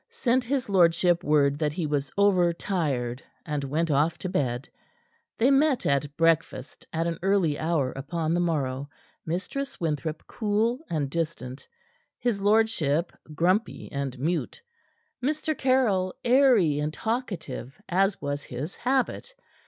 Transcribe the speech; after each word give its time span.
Sent 0.09 0.43
his 0.43 0.67
lordship 0.67 1.23
word 1.23 1.59
that 1.59 1.73
he 1.73 1.85
was 1.85 2.11
over 2.17 2.51
tired, 2.53 3.21
and 3.45 3.63
went 3.63 3.91
off 3.91 4.17
to 4.17 4.27
bed. 4.27 4.67
They 5.37 5.51
met 5.51 5.85
at 5.85 6.17
breakfast, 6.17 6.87
at 6.91 7.05
an 7.05 7.19
early 7.21 7.59
hour 7.59 7.91
upon 7.91 8.33
the 8.33 8.39
morrow, 8.39 8.89
Mistress 9.27 9.79
Winthrop 9.79 10.23
cool 10.25 10.79
and 10.89 11.07
distant; 11.11 11.67
his 12.17 12.41
lordship 12.41 13.13
grumpy 13.35 13.91
and 13.91 14.17
mute; 14.17 14.59
Mr. 15.23 15.55
Caryll 15.55 16.15
airy 16.25 16.79
and 16.79 16.91
talkative 16.91 17.79
as 17.87 18.19
was 18.19 18.41
his 18.45 18.73
habit. 18.77 19.35